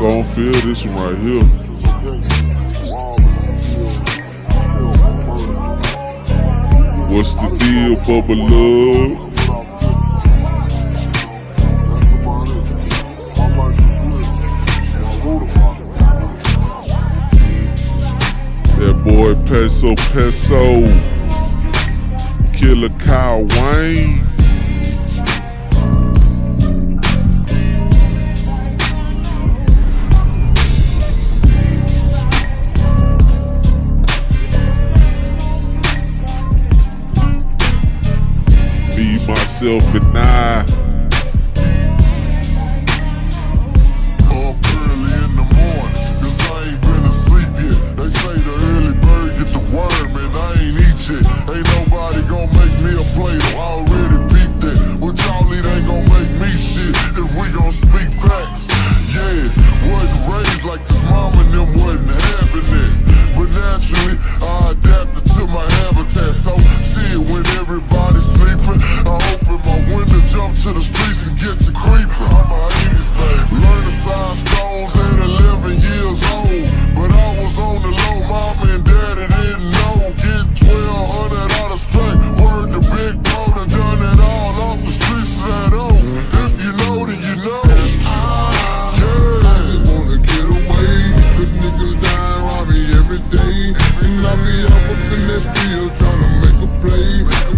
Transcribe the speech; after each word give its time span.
Gon' 0.00 0.22
feel 0.22 0.52
this 0.52 0.84
one 0.84 0.94
right 0.94 1.18
here. 1.18 1.42
What's 7.10 7.32
the 7.34 7.48
deal, 7.58 7.96
Bubba 8.06 8.36
Luv? 8.48 9.18
That 18.78 18.96
boy 19.04 19.34
Peso 19.48 19.90
Peso. 20.12 20.64
Killer 22.56 22.92
Cal 23.00 23.38
Wayne. 23.46 24.37
Myself, 39.60 39.94
and 39.94 40.18
I. 40.18 40.87
every 93.10 93.18
day. 93.30 93.72
And 94.04 94.26
I 94.26 94.36
be 94.44 94.64
up 94.66 94.84
up 94.84 95.12
in 95.16 95.22
that 95.28 95.44
field 95.56 95.92
trying 95.96 96.20
to 96.20 96.28
make 96.44 96.60
a 96.60 96.68
play. 96.80 97.57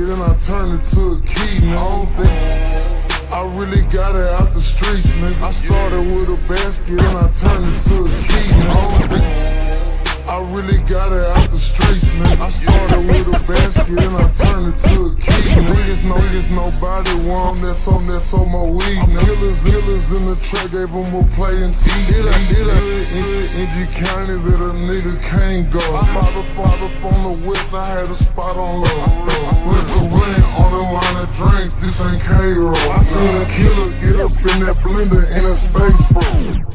A 0.00 0.06
basket 0.06 0.08
and 0.08 0.22
I 0.22 0.34
turned 0.38 0.80
it 0.80 0.84
to 0.94 1.00
a 1.00 1.20
key, 1.26 1.60
nigga. 1.60 1.76
I 1.76 1.88
don't 1.96 2.08
think 2.16 3.32
I 3.32 3.40
really 3.58 3.82
got 3.92 4.14
it 4.16 4.28
out 4.28 4.50
the 4.52 4.60
streets, 4.60 5.06
nigga. 5.06 5.42
I 5.42 5.50
started 5.50 6.00
with 6.00 6.28
a 6.28 6.48
basket 6.48 7.00
and 7.00 7.18
I 7.18 7.28
turned 7.30 7.74
it 7.74 7.80
to 7.88 7.94
a 8.04 8.08
key, 8.08 8.48
nigga. 8.56 8.70
I 8.70 8.80
don't 8.88 9.08
think 9.10 10.28
I 10.28 10.38
really 10.54 10.78
got 10.88 11.12
it 11.12 11.24
out 11.24 11.39
the. 12.20 12.44
I 12.44 12.48
started 12.48 13.02
with 13.08 13.28
a 13.32 13.40
basket 13.48 13.88
and 13.88 14.16
I 14.16 14.26
turned 14.30 14.74
it 14.74 14.78
to 14.84 14.94
a 15.06 15.10
key, 15.16 15.56
nigga. 15.56 15.72
Niggas 15.72 16.02
know 16.04 16.20
it's 16.36 16.50
nobody 16.50 17.14
one 17.24 17.60
that's 17.60 17.88
on 17.88 18.06
that's 18.06 18.32
on 18.34 18.46
my 18.52 18.64
weed. 18.68 19.00
Killers, 19.24 19.58
killers 19.64 20.06
in 20.12 20.22
the 20.28 20.36
track 20.44 20.68
gave 20.70 20.92
them 20.92 21.10
a 21.16 21.22
playing 21.34 21.74
T. 21.74 21.88
Hit 22.12 22.24
a, 22.24 22.34
hit 22.52 22.68
a, 22.68 22.78
in, 23.16 23.26
in 23.58 23.66
G 23.72 23.76
County 24.04 24.36
that 24.36 24.60
a 24.60 24.70
nigga 24.76 25.14
can't 25.24 25.66
go. 25.72 25.80
I 25.80 26.04
pop 26.12 26.36
up, 26.36 26.48
pop 26.54 26.80
up 26.80 27.04
on 27.08 27.18
the 27.24 27.34
west, 27.48 27.74
I 27.74 27.86
had 27.88 28.10
a 28.10 28.14
spot 28.14 28.56
on 28.56 28.84
low. 28.84 28.96
I 29.04 29.08
spent, 29.08 29.40
I 29.48 29.60
rent 29.66 30.44
on 30.60 30.70
a 30.72 30.84
line 30.92 31.16
of 31.24 31.30
drink, 31.34 31.70
this 31.80 32.00
ain't 32.04 32.20
K-Roll. 32.22 32.76
I 32.76 33.00
seen 33.02 33.34
a 33.36 33.46
killer 33.48 33.90
get 34.00 34.16
up 34.20 34.32
in 34.38 34.58
that 34.66 34.76
blender 34.84 35.24
and 35.24 35.44
his 35.46 35.64
face 35.72 36.12
froze. 36.12 36.69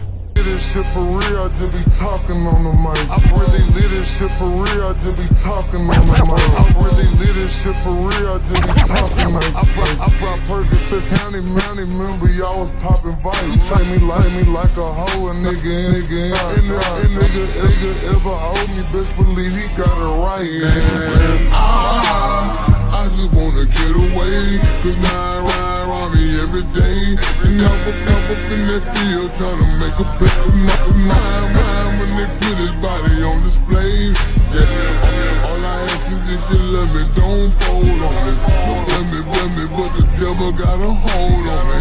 This 0.45 0.77
shit 0.77 0.85
for 0.93 1.01
real, 1.01 1.41
I 1.41 1.49
just 1.57 1.73
be 1.73 1.81
talking 1.89 2.45
on 2.45 2.61
the 2.61 2.73
mic. 2.77 3.01
I 3.09 3.17
really 3.33 3.65
lit 3.73 3.89
this 3.89 4.05
shit 4.05 4.29
for 4.37 4.45
real, 4.45 4.85
I 4.85 4.93
just 5.01 5.17
be 5.17 5.25
talking 5.41 5.89
on 5.89 6.05
the 6.05 6.21
mic. 6.21 6.37
I 6.53 6.69
really 6.77 7.09
lit 7.17 7.33
this 7.33 7.49
shit 7.49 7.73
for 7.81 7.89
real, 7.89 8.29
I 8.29 8.37
just 8.45 8.61
be 8.61 8.69
talking 8.85 9.33
like 9.33 9.49
I 9.57 9.65
brought, 9.73 9.97
I 10.05 10.07
brought 10.21 10.37
Percocets, 10.45 11.17
County 11.17 11.41
Mounty, 11.41 11.89
remember 11.89 12.29
y'all 12.29 12.61
was 12.61 12.69
popping 12.77 13.17
vice. 13.25 13.41
You 13.49 13.57
take 13.57 13.89
me 13.89 13.97
like 14.05 14.29
me 14.37 14.45
like 14.53 14.69
a 14.77 14.85
hoe, 14.85 15.27
a 15.27 15.33
nigga, 15.33 15.97
nigga, 15.97 16.37
and 16.61 16.69
the 16.69 16.77
and 16.77 17.11
nigga, 17.17 17.43
nigga 17.65 18.13
ever 18.13 18.37
hold 18.37 18.69
me, 18.69 18.85
best 18.93 19.17
believe 19.17 19.49
he 19.49 19.65
got 19.73 19.97
it 19.97 20.13
right. 20.21 20.45
Yeah. 20.45 21.57
Ah, 21.57 23.01
I 23.01 23.09
just 23.17 23.33
wanna 23.33 23.65
get 23.65 23.97
away, 23.97 24.61
cause 24.85 24.97
now 25.01 25.64
I 25.85 25.87
ride 25.87 26.01
around 26.01 26.17
me 26.17 26.25
every 26.41 26.65
day. 26.73 27.13
And 27.45 27.61
I'm 27.61 27.69
up, 27.69 27.97
I'm 28.09 28.25
up 28.33 28.41
in 28.49 28.61
that 28.73 28.83
field 28.89 29.29
trying 29.37 29.59
to 29.61 29.69
make 29.77 29.97
a 30.01 30.07
play. 30.17 30.33
My 30.65 30.73
mind, 30.97 31.45
mind 31.53 31.93
when 32.01 32.09
they 32.17 32.29
put 32.41 32.57
his 32.57 32.73
body 32.81 33.21
on 33.21 33.37
display. 33.45 34.09
Yeah, 34.49 35.45
all 35.45 35.61
I 35.61 35.85
ask 35.93 36.09
is 36.09 36.25
if 36.25 36.41
you 36.49 36.61
love 36.73 36.89
me, 36.89 37.03
don't 37.13 37.53
fold 37.61 38.01
on 38.01 38.15
me. 38.25 38.33
Don't 38.65 38.81
blame 38.89 39.09
me, 39.13 39.21
blame 39.29 39.53
me, 39.61 39.65
but 39.77 39.91
the 39.93 40.05
devil 40.17 40.51
got 40.57 40.79
a 40.81 40.89
hold 40.89 41.45
on 41.53 41.63
me. 41.69 41.79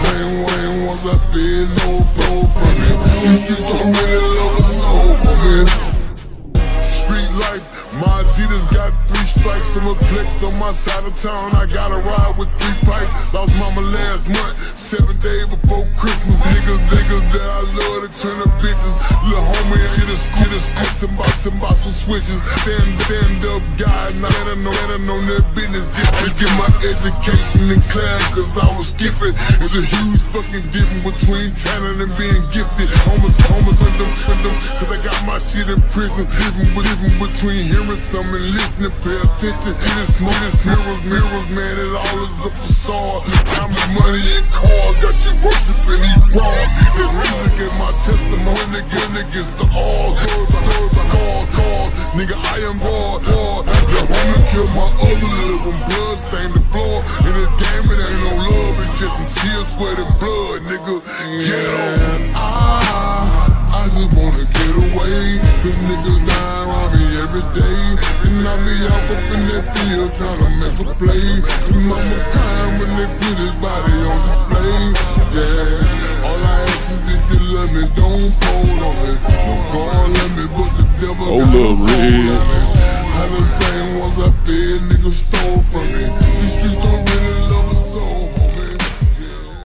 Wayne, 0.00 0.48
Wayne, 0.48 0.86
once 0.88 1.04
I 1.04 1.16
feel 1.32 1.68
low 1.76 2.00
flow 2.08 2.38
from 2.56 2.72
me. 2.80 2.90
These 3.20 3.40
streets 3.44 3.64
don't 3.68 3.92
really 3.92 4.32
love 4.32 4.56
a 4.56 4.64
soul 4.80 5.12
for 5.20 5.36
me. 5.44 5.56
Street 6.88 7.30
life, 7.36 7.64
my 8.00 8.24
Adidas 8.24 8.64
got 8.72 8.81
stripes 9.42 9.74
and 9.74 9.98
flex 10.06 10.42
on 10.44 10.54
my 10.58 10.72
side 10.72 11.04
of 11.04 11.14
town. 11.18 11.50
I 11.58 11.66
got 11.66 11.90
a 11.90 11.98
ride 11.98 12.34
with 12.38 12.48
three 12.62 12.78
pipes. 12.86 13.10
Lost 13.34 13.50
mama 13.58 13.82
last 13.82 14.28
month, 14.30 14.54
seven 14.78 15.18
days 15.18 15.46
before 15.50 15.82
Christmas. 15.98 16.38
Niggas, 16.38 16.78
niggas 16.86 17.26
that 17.34 17.42
I 17.42 17.62
love 17.74 18.06
to 18.06 18.10
turn 18.22 18.38
up 18.38 18.54
bitches. 18.62 18.94
Little 19.26 19.42
homie, 19.42 19.82
shit 19.90 20.08
is 20.14 20.22
shit 20.38 20.52
is 20.54 20.62
squats 20.70 21.02
and 21.02 21.18
box 21.18 21.46
and 21.46 21.58
box 21.58 21.82
some 21.82 21.92
switches. 21.92 22.38
Stand, 22.62 22.90
stand 23.02 23.42
up 23.50 23.62
guy, 23.74 24.14
now 24.22 24.30
that 24.30 24.54
I 24.54 24.56
know 24.62 24.70
that 24.70 24.90
I 24.94 25.00
know 25.02 25.18
that 25.34 25.42
business. 25.58 25.86
Get 26.22 26.38
get 26.38 26.52
my 26.54 26.70
education 26.86 27.66
in 27.66 27.82
class, 27.90 28.22
cause 28.30 28.54
I 28.54 28.70
was 28.78 28.94
skipping. 28.94 29.34
There's 29.58 29.74
a 29.74 29.82
huge 29.82 30.22
fucking 30.30 30.66
difference 30.70 31.02
between 31.02 31.50
talent 31.58 31.98
and 31.98 32.12
being 32.14 32.46
gifted. 32.54 32.94
Homeless, 33.10 33.38
homeless, 33.50 33.80
and 33.82 33.96
them, 33.98 34.10
and 34.30 34.40
them, 34.46 34.54
cause 34.78 34.90
I 34.94 35.01
shit 35.42 35.68
in 35.68 35.80
prison. 35.90 36.24
Living, 36.24 36.70
living 36.74 37.16
between 37.18 37.66
hearing 37.66 38.02
some 38.06 38.26
and 38.30 38.46
listening. 38.54 38.94
Pay 39.02 39.18
attention 39.18 39.74
this, 39.74 40.20
know 40.20 40.34
this 40.46 40.62
mirrors, 40.64 41.02
mirrors, 41.04 41.48
man, 41.50 41.74
it 41.74 41.92
all 41.94 42.18
is 42.22 42.38
a 42.46 42.50
facade. 42.62 43.22
Time 43.58 43.74
and 43.74 43.92
money 43.98 44.22
and 44.22 44.46
cars, 44.54 44.96
got 45.02 45.16
you 45.26 45.32
worshiping 45.42 46.00
these 46.02 46.26
bras. 46.30 46.68
The 46.94 47.06
music 47.10 47.56
in 47.66 47.72
my 47.78 47.90
testimony 48.06 48.78
again 48.82 49.12
against 49.26 49.54
the 49.58 49.66
all. 49.74 50.14
Doors, 50.14 50.94
I 50.94 51.04
call, 51.10 51.42
call. 51.58 51.84
Nigga, 52.14 52.36
I 52.36 52.56
am 52.68 52.78
God, 52.78 53.24
God. 53.24 53.66
The 53.66 54.00
homie 54.04 54.42
killed 54.52 54.72
my 54.76 54.84
other 54.84 55.32
little 55.48 55.76
blood 55.88 56.16
stained 56.28 56.54
the 56.54 56.62
floor. 56.70 57.02
In 57.26 57.32
this 57.34 57.52
game, 57.56 57.84
it 57.88 57.98
ain't 57.98 58.20
no 58.20 58.32
love, 58.46 58.74
it's 58.84 59.00
just 59.00 59.14
some 59.16 59.30
tears, 59.40 59.68
sweat, 59.74 59.98
and 59.98 60.12
blood, 60.20 60.60
nigga. 60.68 61.00
Get 61.46 61.68
on. 61.72 62.21
Away. 65.12 65.38
Cause 65.62 65.78
niggas 65.86 66.20
dying 66.26 66.68
around 66.68 66.90
me 66.96 67.04
every 67.20 67.44
day. 67.56 67.80
And 68.24 68.48
I 68.48 68.54
be 68.64 68.74
out 68.88 69.10
up 69.12 69.22
in 69.32 69.42
that 69.52 69.64
field 69.76 70.10
trying 70.16 70.38
to 70.40 70.48
make 70.60 70.78
a 70.80 70.86
play. 70.98 71.26
And 71.72 71.84
mama 71.88 72.18
crying 72.32 72.74
when 72.78 72.90
they 72.96 73.08
put 73.20 73.36
his 73.38 73.54
body 73.60 73.96
on 74.08 74.18
display. 74.26 74.72
Yeah, 75.32 76.28
all 76.28 76.42
I 76.44 76.60
ask 76.60 76.90
is 76.92 77.04
if 77.14 77.24
you 77.32 77.40
love 77.54 77.70
me, 77.72 77.84
don't 77.96 78.26
fold 78.40 78.80
on 78.82 78.94
me. 79.02 79.12
Don't 79.22 79.62
call 79.72 80.12
on 80.12 80.30
me, 80.36 80.44
but 80.56 80.70
the 80.76 80.84
devil 81.00 81.24
Hold 81.24 81.44
got 81.44 81.54
a 81.54 81.64
hold 81.64 81.80
Red. 81.80 82.02
on 82.02 82.12
me. 82.12 82.21